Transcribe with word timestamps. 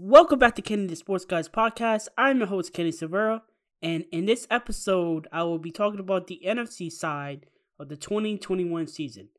Welcome 0.00 0.38
back 0.38 0.54
to 0.54 0.62
Kenny 0.62 0.86
the 0.86 0.94
Sports 0.94 1.24
Guys 1.24 1.48
podcast. 1.48 2.06
I'm 2.16 2.38
your 2.38 2.46
host, 2.46 2.72
Kenny 2.72 2.92
Severa, 2.92 3.42
and 3.82 4.04
in 4.12 4.26
this 4.26 4.46
episode, 4.48 5.26
I 5.32 5.42
will 5.42 5.58
be 5.58 5.72
talking 5.72 5.98
about 5.98 6.28
the 6.28 6.40
NFC 6.46 6.88
side 6.88 7.46
of 7.80 7.88
the 7.88 7.96
2021 7.96 8.86
season. 8.86 9.30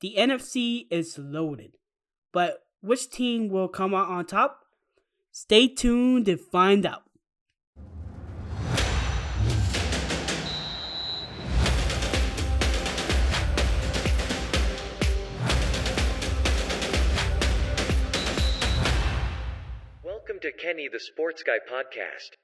The 0.00 0.14
NFC 0.16 0.86
is 0.90 1.18
loaded, 1.18 1.72
but 2.32 2.62
which 2.80 3.10
team 3.10 3.50
will 3.50 3.68
come 3.68 3.94
out 3.94 4.08
on 4.08 4.24
top? 4.24 4.60
Stay 5.32 5.68
tuned 5.68 6.28
and 6.28 6.40
find 6.40 6.86
out. 6.86 7.02
Kenny 20.70 20.86
the 20.86 21.00
Sports 21.00 21.42
Guy 21.42 21.58
podcast. 21.68 22.36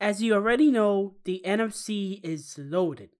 As 0.00 0.22
you 0.22 0.32
already 0.32 0.70
know, 0.70 1.16
the 1.24 1.42
NFC 1.44 2.18
is 2.24 2.56
loaded, 2.56 3.10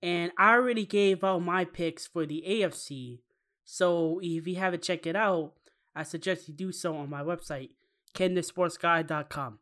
and 0.00 0.30
I 0.38 0.52
already 0.52 0.86
gave 0.86 1.24
out 1.24 1.42
my 1.42 1.64
picks 1.64 2.06
for 2.06 2.26
the 2.26 2.44
AFC. 2.48 3.22
So 3.64 4.20
if 4.22 4.46
you 4.46 4.54
haven't 4.54 4.84
checked 4.84 5.08
it 5.08 5.16
out, 5.16 5.54
I 5.96 6.04
suggest 6.04 6.46
you 6.46 6.54
do 6.54 6.70
so 6.70 6.96
on 6.96 7.10
my 7.10 7.22
website, 7.22 7.70
kenthesportsguy.com. 8.14 9.58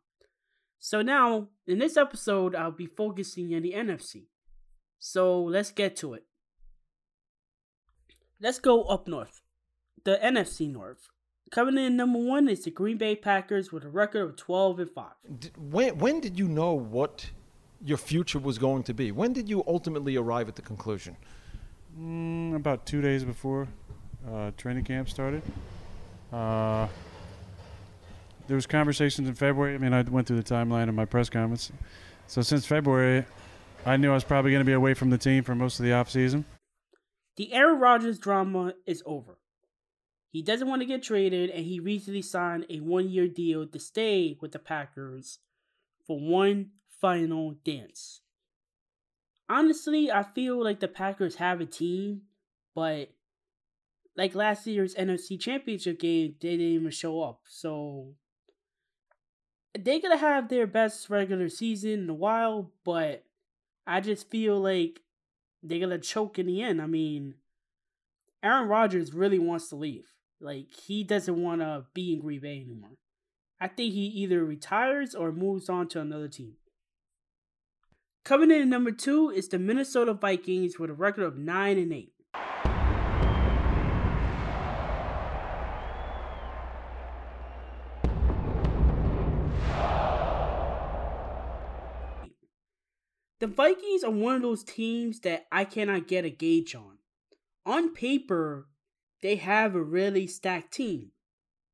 So 0.77 1.01
now, 1.01 1.47
in 1.65 1.79
this 1.79 1.97
episode, 1.97 2.53
I'll 2.53 2.69
be 2.69 2.85
focusing 2.85 3.55
on 3.55 3.63
the 3.63 3.73
NFC. 3.73 4.27
So 4.99 5.41
let's 5.41 5.71
get 5.71 5.95
to 5.97 6.13
it. 6.13 6.25
Let's 8.39 8.59
go 8.59 8.83
up 8.83 9.07
north. 9.07 9.41
The 10.03 10.19
NFC 10.23 10.71
North. 10.71 11.09
Coming 11.51 11.77
in 11.77 11.95
number 11.95 12.19
one 12.19 12.49
is 12.49 12.63
the 12.63 12.71
Green 12.71 12.97
Bay 12.97 13.15
Packers 13.15 13.71
with 13.71 13.85
a 13.85 13.89
record 13.89 14.21
of 14.23 14.35
12 14.35 14.79
and 14.79 14.91
5. 14.91 15.05
When 15.57 15.97
when 15.99 16.19
did 16.19 16.39
you 16.39 16.47
know 16.47 16.73
what 16.73 17.29
your 17.83 17.97
future 17.97 18.39
was 18.39 18.57
going 18.57 18.83
to 18.83 18.93
be? 18.93 19.11
When 19.11 19.31
did 19.31 19.47
you 19.47 19.63
ultimately 19.67 20.15
arrive 20.15 20.47
at 20.47 20.55
the 20.55 20.61
conclusion? 20.61 21.15
Mm, 21.99 22.55
about 22.55 22.85
two 22.85 23.01
days 23.01 23.23
before 23.23 23.67
uh, 24.29 24.51
training 24.57 24.83
camp 24.83 25.07
started. 25.07 25.43
Uh, 26.33 26.87
there 28.47 28.55
was 28.55 28.65
conversations 28.65 29.27
in 29.27 29.35
February. 29.35 29.75
I 29.75 29.77
mean, 29.77 29.93
I 29.93 30.01
went 30.01 30.27
through 30.27 30.41
the 30.41 30.53
timeline 30.53 30.89
of 30.89 30.95
my 30.95 31.05
press 31.05 31.29
conference. 31.29 31.71
So 32.27 32.41
since 32.41 32.65
February, 32.65 33.25
I 33.85 33.97
knew 33.97 34.11
I 34.11 34.15
was 34.15 34.23
probably 34.23 34.51
going 34.51 34.61
to 34.61 34.65
be 34.65 34.73
away 34.73 34.93
from 34.93 35.09
the 35.09 35.17
team 35.17 35.43
for 35.43 35.55
most 35.55 35.79
of 35.79 35.85
the 35.85 35.91
offseason. 35.91 36.43
The 37.37 37.53
Aaron 37.53 37.79
Rodgers 37.79 38.17
drama 38.17 38.73
is 38.85 39.03
over. 39.05 39.37
He 40.35 40.41
doesn't 40.41 40.67
want 40.67 40.81
to 40.81 40.85
get 40.85 41.01
traded, 41.01 41.49
and 41.49 41.65
he 41.65 41.79
recently 41.79 42.21
signed 42.21 42.65
a 42.69 42.81
one 42.81 43.07
year 43.09 43.25
deal 43.25 43.65
to 43.65 43.79
stay 43.79 44.37
with 44.41 44.51
the 44.51 44.59
Packers 44.59 45.39
for 46.05 46.19
one 46.19 46.71
final 46.99 47.51
dance. 47.63 48.19
Honestly, 49.47 50.11
I 50.11 50.23
feel 50.23 50.61
like 50.61 50.81
the 50.81 50.89
Packers 50.89 51.35
have 51.35 51.61
a 51.61 51.65
team, 51.65 52.23
but 52.75 53.11
like 54.17 54.35
last 54.35 54.67
year's 54.67 54.93
NFC 54.95 55.39
Championship 55.39 56.01
game, 56.01 56.35
they 56.41 56.57
didn't 56.57 56.65
even 56.65 56.91
show 56.91 57.21
up. 57.21 57.39
So 57.47 58.15
they're 59.73 60.01
gonna 60.01 60.17
have 60.17 60.49
their 60.49 60.67
best 60.67 61.09
regular 61.09 61.47
season 61.47 61.91
in 61.91 62.09
a 62.09 62.13
while, 62.13 62.73
but 62.83 63.23
I 63.87 64.01
just 64.01 64.29
feel 64.29 64.59
like 64.59 64.99
they're 65.63 65.79
gonna 65.79 65.97
choke 65.97 66.37
in 66.37 66.47
the 66.47 66.61
end. 66.61 66.81
I 66.81 66.87
mean, 66.87 67.35
Aaron 68.43 68.67
Rodgers 68.67 69.13
really 69.13 69.39
wants 69.39 69.69
to 69.69 69.77
leave. 69.77 70.09
Like 70.39 70.67
he 70.85 71.03
doesn't 71.03 71.41
want 71.41 71.61
to 71.61 71.85
be 71.93 72.13
in 72.13 72.21
Green 72.21 72.41
Bay 72.41 72.61
anymore. 72.61 72.97
I 73.59 73.67
think 73.67 73.93
he 73.93 74.05
either 74.05 74.43
retires 74.43 75.15
or 75.15 75.31
moves 75.31 75.69
on 75.69 75.87
to 75.89 76.01
another 76.01 76.27
team. 76.27 76.53
Coming 78.23 78.51
in 78.51 78.61
at 78.61 78.67
number 78.67 78.91
two 78.91 79.29
is 79.29 79.47
the 79.47 79.59
Minnesota 79.59 80.13
Vikings 80.13 80.77
with 80.79 80.89
a 80.89 80.93
record 80.93 81.23
of 81.23 81.37
nine 81.37 81.77
and 81.77 81.93
eight. 81.93 82.11
The 93.39 93.47
Vikings 93.47 94.03
are 94.03 94.09
one 94.09 94.35
of 94.35 94.41
those 94.41 94.63
teams 94.63 95.19
that 95.19 95.45
I 95.51 95.65
cannot 95.65 96.07
get 96.07 96.25
a 96.25 96.29
gauge 96.29 96.73
on. 96.73 96.97
On 97.65 97.93
paper, 97.93 98.67
they 99.21 99.35
have 99.37 99.75
a 99.75 99.81
really 99.81 100.27
stacked 100.27 100.73
team 100.73 101.11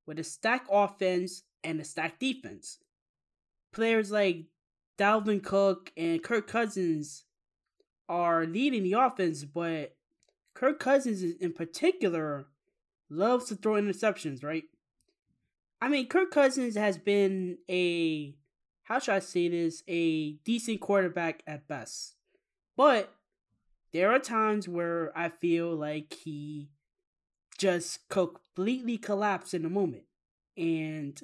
with 0.05 0.19
a 0.19 0.23
stacked 0.23 0.67
offense 0.71 1.43
and 1.63 1.79
a 1.79 1.83
stacked 1.83 2.19
defense. 2.19 2.79
Players 3.71 4.11
like 4.11 4.45
Dalvin 4.97 5.43
Cook 5.43 5.91
and 5.95 6.23
Kirk 6.23 6.47
Cousins 6.47 7.25
are 8.09 8.45
leading 8.45 8.83
the 8.83 8.93
offense, 8.93 9.43
but 9.45 9.95
Kirk 10.53 10.79
Cousins 10.79 11.23
in 11.23 11.53
particular 11.53 12.47
loves 13.09 13.45
to 13.45 13.55
throw 13.55 13.73
interceptions, 13.73 14.43
right? 14.43 14.63
I 15.81 15.87
mean, 15.87 16.07
Kirk 16.07 16.31
Cousins 16.31 16.75
has 16.75 16.97
been 16.97 17.57
a 17.69 18.35
how 18.83 18.99
should 18.99 19.13
I 19.13 19.19
say 19.19 19.47
this? 19.47 19.83
A 19.87 20.33
decent 20.43 20.81
quarterback 20.81 21.43
at 21.47 21.65
best. 21.67 22.15
But 22.75 23.13
there 23.93 24.11
are 24.11 24.19
times 24.19 24.67
where 24.67 25.17
I 25.17 25.29
feel 25.29 25.73
like 25.73 26.13
he 26.13 26.67
just 27.61 28.09
completely 28.09 28.97
collapse 28.97 29.53
in 29.53 29.63
a 29.65 29.69
moment. 29.69 30.01
And 30.57 31.21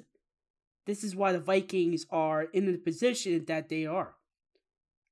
this 0.86 1.02
is 1.02 1.16
why 1.16 1.32
the 1.32 1.40
Vikings 1.40 2.06
are 2.10 2.44
in 2.44 2.70
the 2.70 2.78
position 2.78 3.44
that 3.46 3.68
they 3.68 3.86
are. 3.86 4.14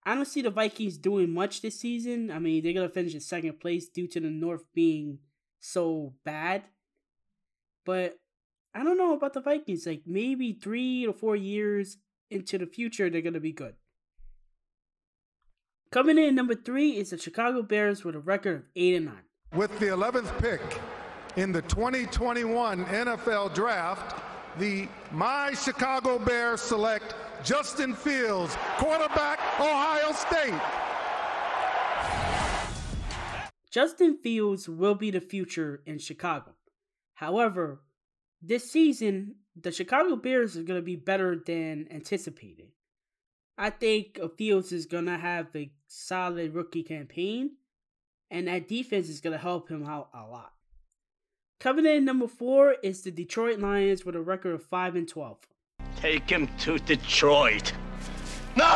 I 0.05 0.15
don't 0.15 0.25
see 0.25 0.43
the 0.43 0.51
Vikings 0.51 0.99
doing 0.99 1.35
much 1.35 1.63
this 1.63 1.81
season. 1.81 2.31
I 2.31 2.39
mean, 2.39 2.63
they're 2.63 2.73
going 2.73 2.87
to 2.87 2.95
finish 2.95 3.13
in 3.13 3.21
second 3.21 3.59
place 3.59 3.89
due 3.89 4.07
to 4.07 4.21
the 4.21 4.31
North 4.31 4.67
being 4.73 5.19
so 5.59 6.15
bad. 6.25 6.63
But 7.85 8.21
I 8.73 8.85
don't 8.85 8.97
know 8.97 9.13
about 9.13 9.33
the 9.33 9.41
Vikings. 9.41 9.85
Like 9.85 10.03
maybe 10.07 10.53
three 10.53 11.07
to 11.07 11.13
four 11.13 11.35
years 11.35 11.99
into 12.31 12.57
the 12.57 12.67
future, 12.67 13.11
they're 13.11 13.21
going 13.21 13.35
to 13.35 13.41
be 13.41 13.53
good. 13.53 13.75
Coming 15.91 16.19
in 16.19 16.37
number 16.37 16.55
three 16.55 16.91
is 16.91 17.11
the 17.11 17.19
Chicago 17.19 17.63
Bears 17.63 18.05
with 18.05 18.15
a 18.15 18.21
record 18.21 18.57
of 18.57 18.63
8 18.77 18.95
and 18.95 19.07
9. 19.07 19.15
With 19.55 19.77
the 19.81 19.87
11th 19.87 20.39
pick 20.41 20.61
in 21.37 21.53
the 21.53 21.63
2021 21.63 22.87
NFL 22.87 23.55
Draft, 23.55 24.23
the 24.59 24.89
My 25.13 25.53
Chicago 25.53 26.19
Bears 26.19 26.63
select 26.63 27.15
Justin 27.45 27.95
Fields, 27.95 28.57
quarterback, 28.79 29.39
Ohio 29.61 30.13
State. 30.13 30.61
Justin 33.71 34.17
Fields 34.17 34.67
will 34.67 34.95
be 34.95 35.11
the 35.11 35.21
future 35.21 35.83
in 35.85 35.99
Chicago. 35.99 36.55
However, 37.15 37.83
this 38.41 38.71
season, 38.71 39.35
the 39.55 39.73
Chicago 39.73 40.17
Bears 40.17 40.57
are 40.57 40.63
going 40.63 40.81
to 40.81 40.85
be 40.85 40.97
better 40.97 41.37
than 41.37 41.87
anticipated. 41.91 42.69
I 43.59 43.69
think 43.71 44.19
Fields 44.39 44.73
is 44.73 44.87
going 44.87 45.07
to 45.07 45.19
have 45.19 45.49
a 45.55 45.71
solid 45.87 46.55
rookie 46.55 46.83
campaign, 46.83 47.57
and 48.31 48.49
that 48.49 48.69
defense 48.69 49.11
is 49.11 49.21
going 49.21 49.33
to 49.33 49.39
help 49.39 49.69
him 49.69 49.85
out 49.85 50.09
a 50.15 50.27
lot. 50.27 50.56
Coming 51.59 51.87
in 51.87 52.05
number 52.05 52.29
four 52.29 52.77
is 52.83 53.03
the 53.03 53.11
Detroit 53.11 53.59
Lions 53.59 54.05
with 54.05 54.15
a 54.15 54.21
record 54.21 54.55
of 54.55 54.63
5 54.63 54.97
and 54.97 55.09
12. 55.09 55.39
Take 55.97 56.29
him 56.29 56.49
to 56.59 56.79
Detroit. 56.79 57.73
No! 58.57 58.75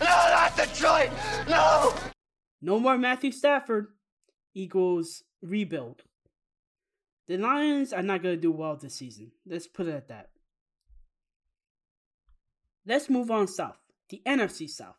No, 0.00 0.06
not 0.06 0.56
Detroit! 0.56 1.10
No! 1.48 1.94
No 2.62 2.80
more 2.80 2.96
Matthew 2.96 3.32
Stafford 3.32 3.88
equals 4.54 5.24
rebuild. 5.42 6.02
The 7.28 7.36
Lions 7.36 7.92
are 7.92 8.02
not 8.02 8.22
going 8.22 8.36
to 8.36 8.40
do 8.40 8.50
well 8.50 8.76
this 8.76 8.94
season. 8.94 9.32
Let's 9.46 9.66
put 9.66 9.86
it 9.86 9.94
at 9.94 10.08
that. 10.08 10.30
Let's 12.86 13.10
move 13.10 13.30
on 13.30 13.48
south. 13.48 13.78
The 14.08 14.22
NFC 14.24 14.70
South. 14.70 14.96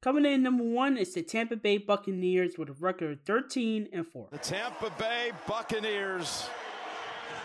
Coming 0.00 0.26
in 0.26 0.44
number 0.44 0.62
one 0.62 0.96
is 0.96 1.14
the 1.14 1.22
Tampa 1.22 1.56
Bay 1.56 1.76
Buccaneers 1.76 2.56
with 2.56 2.68
a 2.68 2.72
record 2.74 3.12
of 3.12 3.20
13 3.22 3.88
and 3.92 4.06
4. 4.06 4.28
The 4.30 4.38
Tampa 4.38 4.92
Bay 4.96 5.32
Buccaneers 5.48 6.48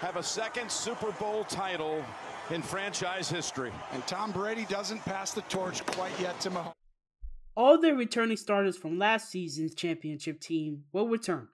have 0.02 0.18
a 0.18 0.24
second 0.24 0.70
Super 0.72 1.12
Bowl 1.14 1.46
title 1.46 2.06
in 2.52 2.62
franchise 2.62 3.28
history. 3.28 3.72
And 3.92 4.06
Tom 4.06 4.32
Brady 4.32 4.66
doesn't 4.70 5.00
pass 5.00 5.34
the 5.34 5.42
torch 5.44 5.84
quite 5.88 6.12
yet 6.22 6.40
to 6.42 6.52
Mahomes. 6.52 6.74
All 7.56 7.82
the 7.82 7.96
returning 7.96 8.38
starters 8.38 8.78
from 8.78 9.00
last 9.00 9.32
season's 9.32 9.74
championship 9.74 10.40
team 10.40 10.84
will 10.92 11.08
return. 11.08 11.48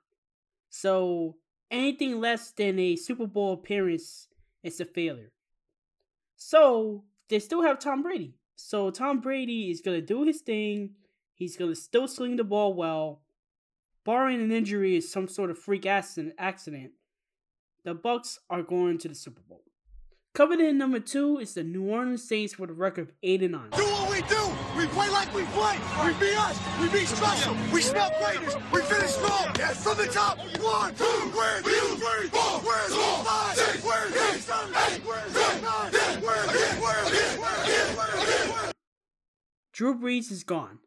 So 0.70 1.38
anything 1.72 2.20
less 2.20 2.52
than 2.52 2.78
a 2.78 2.98
Super 2.98 3.26
Bowl 3.28 3.54
appearance 3.54 4.28
is 4.64 4.82
a 4.82 4.86
failure. 4.86 5.32
So 6.36 7.06
they 7.30 7.40
still 7.40 7.62
have 7.62 7.80
Tom 7.80 8.04
Brady. 8.04 8.39
So 8.62 8.92
Tom 8.92 9.22
Brady 9.22 9.72
is 9.72 9.80
gonna 9.80 10.02
do 10.02 10.24
his 10.24 10.42
thing. 10.42 10.92
He's 11.34 11.56
gonna 11.56 11.76
still 11.76 12.10
sling 12.10 12.36
the 12.36 12.44
ball 12.44 12.74
well. 12.74 13.22
Barring 14.04 14.42
an 14.42 14.52
injury 14.52 14.98
or 14.98 15.02
some 15.02 15.30
sort 15.30 15.50
of 15.50 15.58
freak 15.58 15.86
accident, 15.86 16.92
the 17.86 17.96
Bucs 17.96 18.38
are 18.50 18.62
going 18.62 18.98
to 18.98 19.08
the 19.08 19.16
Super 19.16 19.42
Bowl. 19.48 19.64
Coming 20.34 20.60
in 20.60 20.78
number 20.78 21.00
two 21.00 21.40
is 21.40 21.54
the 21.54 21.64
New 21.64 21.84
Orleans 21.84 22.28
Saints 22.28 22.60
with 22.60 22.70
a 22.70 22.74
record 22.74 23.10
of 23.10 23.14
8 23.24 23.44
and 23.44 23.54
9. 23.54 23.70
Do 23.72 23.84
what 23.84 24.12
we 24.12 24.22
do. 24.28 24.42
We 24.78 24.86
play 24.88 25.10
like 25.10 25.34
we 25.34 25.44
play. 25.56 25.78
We 26.06 26.14
be 26.20 26.34
us. 26.36 26.60
We 26.80 26.90
be 26.90 27.06
special. 27.06 27.56
We 27.74 27.82
smell 27.82 28.12
greatness. 28.20 28.56
We 28.72 28.82
finish 28.82 29.12
strong. 29.12 29.56
Yes. 29.58 29.84
From 29.84 29.98
the 29.98 30.08
top. 30.08 30.38
One, 30.38 30.94
two, 30.96 31.04
where's 31.04 31.64
two, 31.64 31.72
three, 31.72 32.28
four, 32.30 32.60
five, 32.60 33.56
six, 33.56 33.69
Drew 39.80 39.98
Brees 39.98 40.30
is 40.30 40.44
gone. 40.44 40.80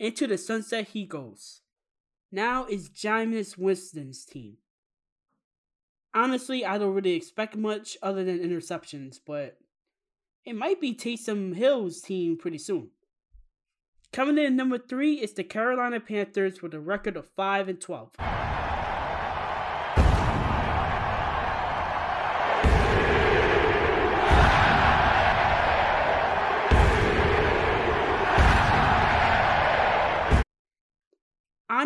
Into 0.00 0.26
the 0.26 0.36
sunset 0.36 0.88
he 0.88 1.06
goes. 1.06 1.60
Now 2.32 2.64
it's 2.64 2.88
Jameis 2.88 3.56
Winston's 3.56 4.24
team. 4.24 4.56
Honestly, 6.12 6.64
I 6.64 6.76
don't 6.76 6.92
really 6.92 7.12
expect 7.12 7.54
much 7.54 7.96
other 8.02 8.24
than 8.24 8.40
interceptions, 8.40 9.20
but 9.24 9.58
it 10.44 10.56
might 10.56 10.80
be 10.80 10.92
Taysom 10.92 11.54
Hill's 11.54 12.00
team 12.00 12.36
pretty 12.36 12.58
soon. 12.58 12.90
Coming 14.12 14.36
in 14.36 14.56
number 14.56 14.78
three 14.78 15.20
is 15.20 15.32
the 15.34 15.44
Carolina 15.44 16.00
Panthers 16.00 16.60
with 16.60 16.74
a 16.74 16.80
record 16.80 17.16
of 17.16 17.28
5 17.28 17.68
and 17.68 17.80
12. 17.80 18.16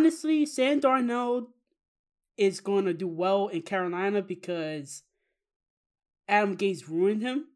Honestly, 0.05 0.45
Sam 0.45 0.83
Darnold 0.83 1.47
is 2.37 2.61
going 2.61 2.85
to 2.85 2.93
do 2.93 3.09
well 3.09 3.49
in 3.49 3.62
Carolina 3.62 4.21
because 4.21 5.03
Adam 6.29 6.59
Gase 6.59 6.87
ruined 6.87 7.23
him, 7.23 7.47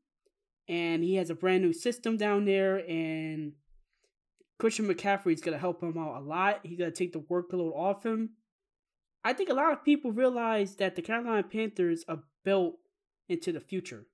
and 0.67 1.05
he 1.05 1.17
has 1.17 1.29
a 1.29 1.35
brand 1.35 1.62
new 1.62 1.75
system 1.75 2.17
down 2.17 2.47
there, 2.47 2.79
and 2.89 3.53
Christian 4.59 4.89
McCaffrey 4.89 5.35
is 5.35 5.43
going 5.43 5.53
to 5.53 5.61
help 5.61 5.83
him 5.83 5.99
out 5.99 6.23
a 6.23 6.25
lot. 6.25 6.61
He's 6.62 6.79
going 6.79 6.91
to 6.91 6.97
take 6.97 7.12
the 7.12 7.19
workload 7.19 7.77
off 7.77 8.06
him. 8.06 8.31
I 9.23 9.35
think 9.35 9.51
a 9.51 9.55
lot 9.55 9.75
of 9.75 9.85
people 9.85 10.11
realize 10.11 10.77
that 10.77 10.97
the 10.97 11.03
Carolina 11.03 11.43
Panthers 11.43 12.03
are 12.09 12.23
built 12.47 12.77
into 13.29 13.53
the 13.53 13.61
future. 13.61 14.06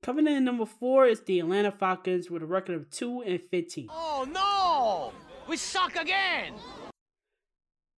Coming 0.00 0.28
in 0.28 0.44
number 0.44 0.64
four 0.64 1.06
is 1.06 1.22
the 1.22 1.40
Atlanta 1.40 1.72
Falcons 1.72 2.30
with 2.30 2.44
a 2.44 2.46
record 2.46 2.76
of 2.76 2.88
2 2.88 3.22
and 3.22 3.42
15. 3.42 3.88
Oh 3.90 4.28
no! 4.30 5.12
We 5.48 5.56
suck 5.56 5.96
again! 5.96 6.54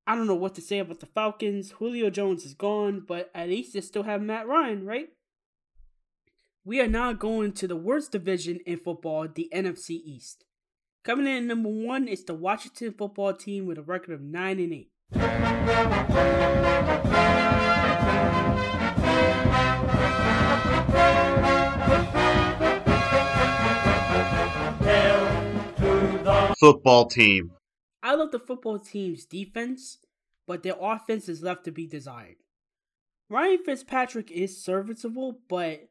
I 0.04 0.16
don't 0.16 0.26
know 0.26 0.34
what 0.34 0.56
to 0.56 0.60
say 0.60 0.80
about 0.80 0.98
the 0.98 1.06
Falcons. 1.06 1.70
Julio 1.72 2.10
Jones 2.10 2.44
is 2.44 2.54
gone, 2.54 3.04
but 3.06 3.30
at 3.34 3.48
least 3.48 3.72
they 3.72 3.80
still 3.80 4.02
have 4.02 4.20
Matt 4.20 4.48
Ryan, 4.48 4.84
right? 4.84 5.10
We 6.64 6.80
are 6.80 6.88
now 6.88 7.12
going 7.12 7.52
to 7.52 7.68
the 7.68 7.76
worst 7.76 8.10
division 8.10 8.58
in 8.66 8.78
football, 8.78 9.28
the 9.32 9.48
NFC 9.54 9.90
East. 9.90 10.44
Coming 11.04 11.26
in 11.26 11.36
at 11.36 11.44
number 11.44 11.68
one 11.68 12.08
is 12.08 12.24
the 12.24 12.34
Washington 12.34 12.94
football 12.98 13.32
team 13.32 13.66
with 13.66 13.78
a 13.78 13.82
record 13.82 14.14
of 14.14 14.20
9 14.20 14.58
and 14.58 14.72
8. 14.72 14.88
Football 26.58 27.06
team. 27.06 27.52
I 28.02 28.14
love 28.14 28.32
the 28.32 28.40
football 28.40 28.78
team's 28.80 29.24
defense, 29.24 29.98
but 30.46 30.62
their 30.62 30.74
offense 30.80 31.28
is 31.28 31.42
left 31.42 31.64
to 31.64 31.70
be 31.70 31.86
desired. 31.86 32.36
Ryan 33.28 33.58
Fitzpatrick 33.64 34.30
is 34.30 34.62
serviceable, 34.62 35.38
but 35.48 35.88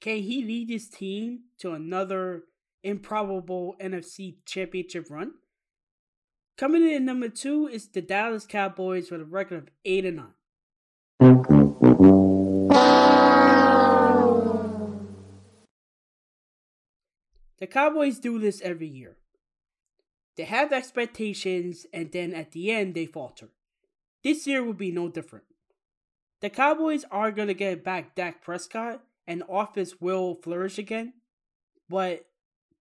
can 0.00 0.18
he 0.18 0.44
lead 0.44 0.68
his 0.68 0.88
team 0.88 1.44
to 1.58 1.72
another 1.72 2.42
improbable 2.82 3.76
NFC 3.80 4.36
championship 4.44 5.06
run? 5.08 5.34
Coming 6.58 6.82
in 6.82 6.94
at 6.94 7.02
number 7.02 7.28
two 7.28 7.68
is 7.68 7.88
the 7.88 8.02
Dallas 8.02 8.44
Cowboys 8.44 9.10
with 9.10 9.20
a 9.20 9.24
record 9.24 9.58
of 9.58 9.68
8 9.84 10.04
and 10.04 10.16
9. 10.16 10.26
The 17.58 17.66
Cowboys 17.68 18.18
do 18.18 18.40
this 18.40 18.60
every 18.62 18.88
year. 18.88 19.16
They 20.36 20.44
have 20.44 20.72
expectations 20.72 21.86
and 21.92 22.10
then 22.10 22.32
at 22.32 22.52
the 22.52 22.70
end 22.70 22.94
they 22.94 23.06
falter. 23.06 23.48
This 24.24 24.46
year 24.46 24.62
will 24.62 24.72
be 24.72 24.90
no 24.90 25.08
different. 25.08 25.44
The 26.40 26.50
Cowboys 26.50 27.04
are 27.10 27.30
going 27.30 27.48
to 27.48 27.54
get 27.54 27.84
back 27.84 28.14
Dak 28.14 28.42
Prescott 28.42 29.02
and 29.26 29.42
offense 29.48 30.00
will 30.00 30.34
flourish 30.34 30.78
again, 30.78 31.14
but 31.88 32.26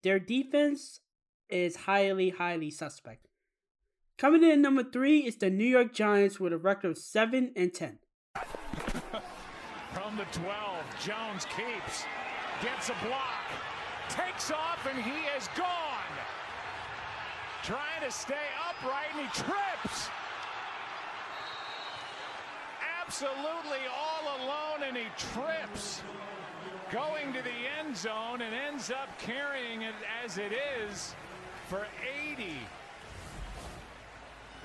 their 0.03 0.19
defense 0.19 1.01
is 1.49 1.77
highly, 1.77 2.31
highly 2.31 2.71
suspect. 2.71 3.27
Coming 4.17 4.45
in 4.45 4.51
at 4.51 4.59
number 4.59 4.85
three 4.85 5.21
is 5.21 5.37
the 5.37 5.51
New 5.51 5.65
York 5.65 5.93
Giants 5.93 6.39
with 6.39 6.53
a 6.53 6.59
record 6.59 6.93
of 6.93 6.99
7 6.99 7.53
and 7.57 7.75
10. 7.75 7.99
From 9.93 10.17
the 10.17 10.25
12, 10.33 10.85
Jones 11.03 11.47
keeps, 11.47 12.05
gets 12.63 12.91
a 12.91 13.07
block, 13.07 13.45
takes 14.09 14.51
off, 14.51 14.87
and 14.91 15.03
he 15.03 15.27
is 15.37 15.49
gone. 15.57 16.30
Trying 17.63 18.03
to 18.05 18.11
stay 18.11 18.35
upright, 18.69 19.07
and 19.15 19.21
he 19.21 19.43
trips. 19.43 20.09
Absolutely 23.03 23.85
all 23.95 24.45
alone, 24.45 24.89
and 24.89 24.97
he 24.97 25.05
trips. 25.17 26.03
Going 26.91 27.33
to 27.33 27.43
the 27.43 27.51
end 27.79 27.97
zone 27.97 28.41
and 28.43 28.55
ends 28.55 28.91
up 28.91 29.09
carrying 29.19 29.83
it 29.83 29.95
as 30.25 30.39
it 30.39 30.53
is 30.53 31.15
for 31.69 31.87
80. 32.37 32.55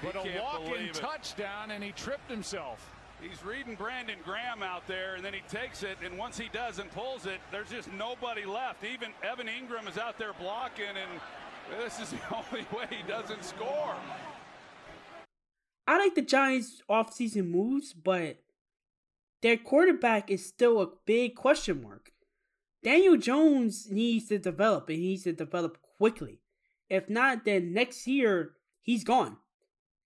But 0.01 0.15
a 0.15 0.41
walk-in 0.41 0.89
touchdown, 0.93 1.71
and 1.71 1.83
he 1.83 1.91
tripped 1.91 2.29
himself. 2.29 2.91
He's 3.21 3.43
reading 3.45 3.75
Brandon 3.75 4.17
Graham 4.23 4.61
out 4.61 4.87
there, 4.87 5.15
and 5.15 5.23
then 5.23 5.33
he 5.33 5.41
takes 5.49 5.83
it, 5.83 5.97
and 6.03 6.17
once 6.17 6.37
he 6.37 6.49
does 6.51 6.79
and 6.79 6.91
pulls 6.91 7.25
it, 7.25 7.39
there's 7.51 7.69
just 7.69 7.91
nobody 7.93 8.45
left. 8.45 8.83
Even 8.83 9.09
Evan 9.23 9.47
Engram 9.47 9.89
is 9.89 9.97
out 9.97 10.17
there 10.17 10.33
blocking, 10.33 10.85
and 10.85 11.21
this 11.69 11.99
is 11.99 12.09
the 12.11 12.35
only 12.35 12.65
way 12.75 12.87
he 12.89 13.07
doesn't 13.07 13.43
score. 13.43 13.95
I 15.87 15.97
like 15.97 16.15
the 16.15 16.21
Giants' 16.21 16.81
offseason 16.89 17.49
moves, 17.49 17.93
but 17.93 18.37
their 19.41 19.57
quarterback 19.57 20.31
is 20.31 20.45
still 20.45 20.81
a 20.81 20.89
big 21.05 21.35
question 21.35 21.83
mark. 21.83 22.11
Daniel 22.83 23.17
Jones 23.17 23.87
needs 23.89 24.27
to 24.29 24.37
develop 24.37 24.89
and 24.89 24.97
he 24.97 25.09
needs 25.09 25.23
to 25.23 25.33
develop 25.33 25.77
quickly. 25.97 26.39
If 26.89 27.09
not, 27.09 27.45
then 27.45 27.73
next 27.73 28.07
year 28.07 28.53
he's 28.81 29.03
gone. 29.03 29.37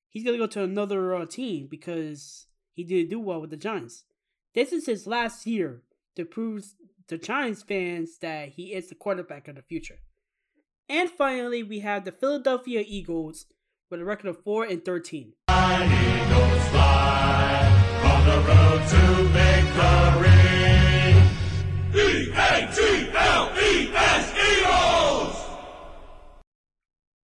He's 0.10 0.24
gonna 0.24 0.38
go 0.38 0.48
to 0.48 0.64
another 0.64 1.16
uh, 1.16 1.26
team 1.26 1.68
because 1.70 2.48
he 2.74 2.84
didn't 2.84 3.10
do 3.10 3.20
well 3.20 3.42
with 3.42 3.50
the 3.50 3.58
Giants. 3.58 4.06
This 4.56 4.72
is 4.72 4.86
his 4.86 5.06
last 5.06 5.46
year 5.46 5.84
to 6.16 6.26
prove 6.26 6.66
to 7.08 7.18
Giants 7.18 7.64
fans 7.64 8.18
that 8.20 8.50
he 8.50 8.74
is 8.74 8.90
the 8.90 8.96
quarterback 8.96 9.48
of 9.48 9.56
the 9.56 9.62
future. 9.62 10.00
And 10.90 11.10
finally, 11.10 11.62
we 11.62 11.82
have 11.82 12.04
the 12.04 12.12
Philadelphia 12.12 12.84
Eagles 12.86 13.46
with 13.92 14.02
a 14.02 14.06
record 14.06 14.28
of 14.28 14.44
4 14.44 14.64
and 14.66 14.84
13. 14.84 15.34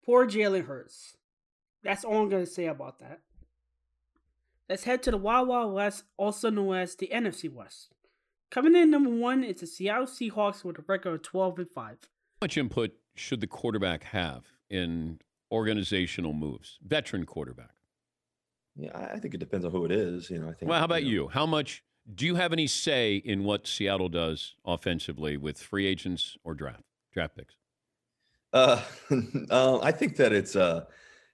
Poor 0.05 0.27
Jalen 0.27 0.67
Hurts. 0.67 1.17
That's 1.85 2.05
all 2.05 2.23
I'm 2.23 2.29
going 2.29 2.45
to 2.45 2.51
say 2.51 2.67
about 2.67 2.99
that. 2.99 3.21
Let's 4.69 4.85
head 4.85 5.03
to 5.05 5.13
the 5.13 5.17
Wild 5.17 5.49
Wild 5.49 5.75
West, 5.75 6.05
also 6.17 6.51
known 6.51 6.75
as 6.75 6.97
the 6.97 7.11
NFC 7.13 7.53
West. 7.53 7.95
Coming 8.51 8.75
in 8.75 8.91
number 8.91 9.11
one 9.11 9.45
is 9.45 9.61
the 9.61 9.67
Seattle 9.67 10.07
Seahawks 10.07 10.65
with 10.65 10.79
a 10.79 10.85
record 10.89 11.15
of 11.15 11.23
12 11.23 11.59
and 11.61 11.71
5. 11.71 11.87
How 11.87 11.97
much 12.43 12.57
input 12.57 12.93
should 13.15 13.41
the 13.41 13.47
quarterback 13.47 14.05
have 14.05 14.45
in 14.71 15.21
organizational 15.51 16.33
moves? 16.33 16.79
Veteran 16.87 17.27
quarterback. 17.27 17.71
Yeah, 18.77 18.91
I 18.97 19.19
think 19.19 19.35
it 19.35 19.39
depends 19.39 19.67
on 19.67 19.73
who 19.73 19.85
it 19.85 19.93
is. 19.93 20.31
You 20.31 20.39
know, 20.39 20.49
I 20.49 20.55
think. 20.55 20.71
Well, 20.71 20.79
how 20.79 20.87
about 20.87 21.03
know, 21.03 21.11
you? 21.11 21.29
How 21.29 21.47
much 21.47 21.83
do 22.15 22.27
you 22.27 22.35
have 22.37 22.53
any 22.53 22.67
say 22.67 23.17
in 23.17 23.45
what 23.45 23.67
Seattle 23.67 24.09
does 24.09 24.55
offensively 24.65 25.37
with 25.37 25.59
free 25.59 25.87
agents 25.87 26.37
or 26.45 26.55
draft 26.55 26.83
draft 27.13 27.37
picks? 27.37 27.55
Uh, 28.53 28.83
uh, 29.51 29.79
I 29.81 29.93
think 29.93 30.17
that 30.17 30.33
it's, 30.33 30.57
uh, 30.57 30.85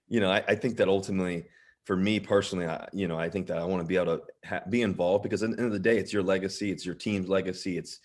you 0.08 0.20
know, 0.20 0.30
I, 0.30 0.42
I 0.48 0.54
think 0.54 0.76
that 0.76 0.88
ultimately, 0.88 1.46
for 1.84 1.96
me 1.96 2.20
personally, 2.20 2.66
I, 2.66 2.86
you 2.92 3.08
know, 3.08 3.18
I 3.18 3.28
think 3.28 3.46
that 3.46 3.58
I 3.58 3.64
want 3.64 3.82
to 3.82 3.86
be 3.86 3.96
able 3.96 4.18
to 4.18 4.22
ha- 4.44 4.62
be 4.68 4.82
involved 4.82 5.22
because 5.22 5.42
at 5.42 5.50
the 5.50 5.56
end 5.56 5.66
of 5.66 5.72
the 5.72 5.78
day, 5.78 5.98
it's 5.98 6.12
your 6.12 6.22
legacy, 6.22 6.70
it's 6.70 6.84
your 6.84 6.94
team's 6.94 7.28
legacy, 7.28 7.78
it's 7.78 8.00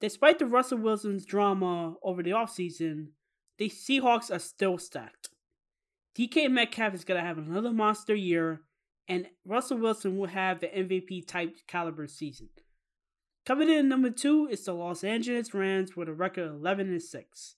Despite 0.00 0.38
the 0.38 0.46
Russell 0.46 0.78
Wilson's 0.78 1.24
drama 1.24 1.94
over 2.02 2.22
the 2.22 2.32
offseason, 2.32 3.08
the 3.58 3.70
Seahawks 3.70 4.34
are 4.34 4.38
still 4.38 4.76
stacked. 4.76 5.30
DK 6.16 6.50
Metcalf 6.50 6.94
is 6.94 7.04
going 7.04 7.20
to 7.20 7.26
have 7.26 7.38
another 7.38 7.72
monster 7.72 8.14
year, 8.14 8.60
and 9.08 9.28
Russell 9.46 9.78
Wilson 9.78 10.18
will 10.18 10.28
have 10.28 10.60
the 10.60 10.66
MVP 10.66 11.26
type 11.26 11.56
caliber 11.66 12.06
season. 12.06 12.50
Coming 13.46 13.70
in 13.70 13.88
number 13.88 14.10
two 14.10 14.48
is 14.50 14.64
the 14.64 14.74
Los 14.74 15.02
Angeles 15.02 15.54
Rams 15.54 15.96
with 15.96 16.08
a 16.08 16.12
record 16.12 16.48
of 16.48 16.54
11 16.56 16.88
and 16.88 17.02
6. 17.02 17.54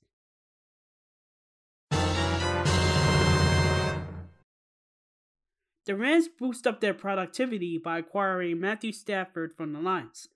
The 5.87 5.97
Rams 5.97 6.29
boost 6.29 6.67
up 6.67 6.81
their 6.81 6.93
productivity 6.93 7.79
by 7.79 7.99
acquiring 7.99 8.61
Matthew 8.61 8.93
Stafford 8.93 9.55
from 9.57 9.73
the 9.73 9.81
Lions. 9.81 10.29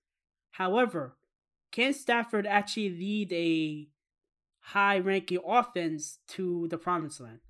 However, 0.52 1.16
can 1.73 1.95
Stafford 1.95 2.47
actually 2.47 2.91
lead 2.91 3.33
a 3.33 3.88
high 4.61 4.99
ranking 4.99 5.38
offense 5.45 6.19
to 6.29 6.69
the 6.69 6.79
promised 6.79 7.21
land? 7.21 7.41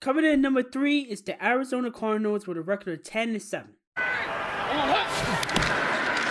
Coming 0.00 0.24
in 0.24 0.40
number 0.40 0.64
three 0.64 1.02
is 1.02 1.22
the 1.22 1.42
Arizona 1.44 1.92
Cardinals 1.92 2.46
with 2.46 2.56
a 2.56 2.62
record 2.62 2.98
of 2.98 3.04
10 3.04 3.30
and 3.30 3.40
7. 3.42 3.70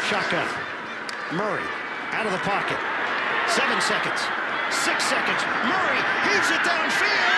Shotgun. 0.09 0.47
Murray 1.31 1.63
out 2.11 2.25
of 2.25 2.33
the 2.33 2.39
pocket. 2.39 2.77
Seven 3.47 3.79
seconds. 3.79 4.19
Six 4.75 5.05
seconds. 5.05 5.41
Murray 5.63 6.01
heaves 6.27 6.51
it 6.51 6.59
downfield. 6.67 7.30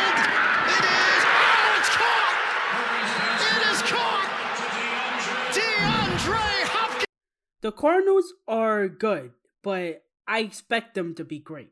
The 7.63 7.71
Cardinals 7.71 8.33
are 8.45 8.89
good, 8.89 9.31
but 9.63 10.03
I 10.27 10.39
expect 10.39 10.95
them 10.95 11.15
to 11.15 11.23
be 11.23 11.39
great. 11.39 11.71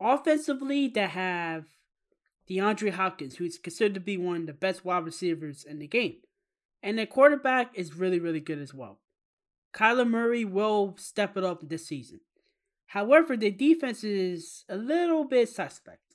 Offensively, 0.00 0.86
they 0.86 1.08
have 1.08 1.64
DeAndre 2.48 2.92
Hopkins, 2.92 3.34
who's 3.34 3.58
considered 3.58 3.94
to 3.94 4.00
be 4.00 4.16
one 4.16 4.42
of 4.42 4.46
the 4.46 4.52
best 4.52 4.84
wide 4.84 5.04
receivers 5.04 5.64
in 5.64 5.80
the 5.80 5.88
game. 5.88 6.18
And 6.84 6.96
their 6.96 7.06
quarterback 7.06 7.72
is 7.74 7.96
really, 7.96 8.20
really 8.20 8.38
good 8.38 8.60
as 8.60 8.72
well. 8.72 9.00
Kyler 9.74 10.08
Murray 10.08 10.44
will 10.44 10.94
step 10.98 11.36
it 11.36 11.42
up 11.42 11.68
this 11.68 11.88
season. 11.88 12.20
However, 12.86 13.36
their 13.36 13.50
defense 13.50 14.04
is 14.04 14.64
a 14.68 14.76
little 14.76 15.24
bit 15.24 15.48
suspect. 15.48 16.14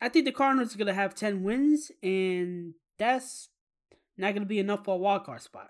I 0.00 0.08
think 0.08 0.24
the 0.24 0.32
Cardinals 0.32 0.74
are 0.74 0.78
going 0.78 0.86
to 0.86 0.94
have 0.94 1.14
10 1.14 1.42
wins, 1.42 1.92
and 2.02 2.72
that's 2.98 3.50
not 4.16 4.32
going 4.32 4.44
to 4.44 4.48
be 4.48 4.58
enough 4.58 4.86
for 4.86 4.96
a 4.96 4.98
wildcard 4.98 5.42
spot. 5.42 5.68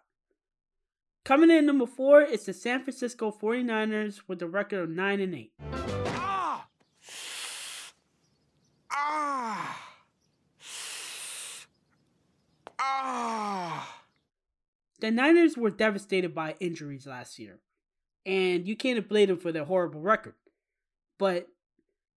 Coming 1.29 1.51
in 1.51 1.67
number 1.67 1.85
four 1.85 2.23
is 2.23 2.47
the 2.47 2.55
San 2.55 2.83
Francisco 2.83 3.31
49ers 3.31 4.23
with 4.27 4.41
a 4.41 4.47
record 4.49 4.79
of 4.79 4.89
9 4.89 5.21
and 5.21 5.35
8. 5.35 5.53
Ah. 6.07 6.67
Ah. 8.91 9.91
Ah. 12.79 14.03
The 15.01 15.11
Niners 15.11 15.59
were 15.59 15.69
devastated 15.69 16.35
by 16.35 16.55
injuries 16.61 17.07
last 17.07 17.39
year, 17.39 17.59
and 18.25 18.67
you 18.67 18.75
can't 18.75 19.07
blame 19.07 19.29
them 19.29 19.37
for 19.37 19.53
their 19.53 19.67
horrible 19.67 20.01
record. 20.01 20.37
But 21.19 21.49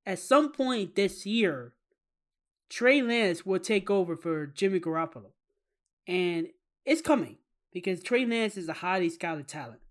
at 0.05 0.19
some 0.19 0.53
point 0.53 0.95
this 0.95 1.25
year, 1.25 1.73
Trey 2.69 3.01
Lance 3.01 3.45
will 3.45 3.59
take 3.59 3.89
over 3.89 4.15
for 4.15 4.45
Jimmy 4.45 4.79
Garoppolo. 4.79 5.31
And 6.07 6.47
it's 6.85 7.01
coming 7.01 7.39
because 7.73 8.03
Trey 8.03 8.25
Lance 8.25 8.57
is 8.57 8.69
a 8.69 8.73
highly 8.73 9.09
scouted 9.09 9.47
talent. 9.47 9.81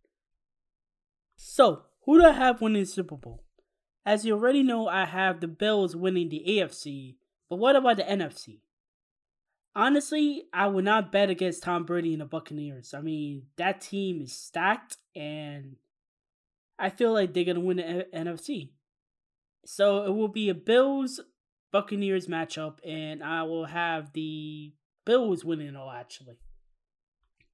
So, 1.37 1.85
who 2.05 2.19
do 2.19 2.27
I 2.27 2.33
have 2.33 2.61
winning 2.61 2.83
the 2.83 2.87
Super 2.87 3.17
Bowl? 3.17 3.45
As 4.05 4.25
you 4.25 4.35
already 4.35 4.63
know, 4.63 4.89
I 4.89 5.05
have 5.07 5.41
the 5.41 5.49
Bills 5.49 5.95
winning 5.95 6.29
the 6.29 6.45
AFC, 6.47 7.17
but 7.49 7.57
what 7.57 7.77
about 7.77 7.97
the 7.97 8.03
NFC? 8.03 8.61
Honestly, 9.75 10.45
I 10.53 10.67
would 10.67 10.85
not 10.85 11.13
bet 11.13 11.31
against 11.31 11.63
Tom 11.63 11.85
Brady 11.85 12.13
and 12.13 12.21
the 12.21 12.27
Buccaneers. 12.27 12.93
I 12.93 13.01
mean, 13.01 13.45
that 13.57 13.81
team 13.81 14.21
is 14.21 14.37
stacked, 14.37 14.97
and 15.15 15.77
I 16.79 16.91
feel 16.91 17.13
like 17.13 17.33
they're 17.33 17.45
going 17.45 17.57
to 17.57 17.61
win 17.61 17.77
the 17.77 18.07
NFC. 18.15 18.71
So 19.65 20.05
it 20.05 20.11
will 20.11 20.29
be 20.29 20.49
a 20.49 20.55
Bills 20.55 21.21
Buccaneers 21.73 22.27
matchup, 22.27 22.79
and 22.85 23.23
I 23.23 23.45
will 23.45 23.67
have 23.67 24.13
the 24.13 24.73
Bills 25.05 25.45
winning 25.45 25.69
it 25.69 25.77
all, 25.77 25.91
actually. 25.91 26.39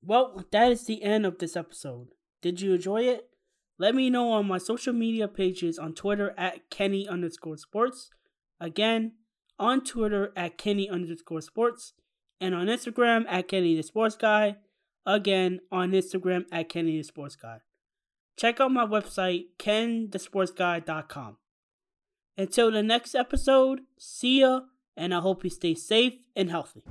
Well, 0.07 0.45
that 0.53 0.71
is 0.71 0.87
the 0.87 1.03
end 1.03 1.27
of 1.27 1.39
this 1.39 1.57
episode. 1.57 2.09
Did 2.41 2.61
you 2.61 2.75
enjoy 2.75 3.03
it? 3.03 3.29
Let 3.77 3.95
me 3.95 4.09
know 4.09 4.31
on 4.31 4.47
my 4.47 4.59
social 4.59 4.93
media 4.93 5.27
pages 5.27 5.81
on 5.81 5.95
Twitter 5.95 6.33
at 6.39 6.71
Kenny 6.71 7.09
underscore 7.09 7.57
sports. 7.57 8.11
Again, 8.61 9.13
on 9.59 9.83
Twitter 9.83 10.33
at 10.37 10.59
Kenny 10.59 10.89
underscore 10.89 11.41
sports. 11.41 11.93
And 12.41 12.55
on 12.55 12.67
Instagram 12.69 13.25
at 13.29 13.49
Kenny 13.49 13.75
the 13.75 13.83
Sports 13.83 14.15
Guy. 14.15 14.59
Again, 15.05 15.61
on 15.73 15.91
Instagram 15.91 16.45
at 16.53 16.69
Kenny 16.69 16.99
the 16.99 17.03
Sports 17.03 17.35
Guy. 17.35 17.59
Check 18.39 18.61
out 18.61 18.71
my 18.71 18.87
website, 18.87 19.47
kenthesportsguy.com. 19.59 21.39
Until 22.39 22.71
the 22.71 22.83
next 22.83 23.15
episode, 23.15 23.81
see 23.99 24.41
ya, 24.41 24.61
and 24.97 25.13
I 25.15 25.21
hope 25.21 25.43
you 25.43 25.51
stay 25.51 25.75
safe 25.75 26.15
and 26.37 26.51
healthy. 26.51 26.83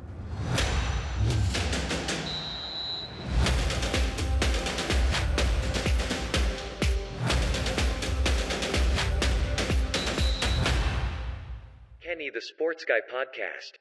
The 12.35 12.41
Sports 12.41 12.83
Guy 12.83 12.99
Podcast. 12.99 13.79